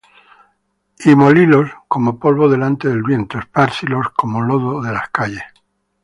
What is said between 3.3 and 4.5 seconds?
Esparcílos como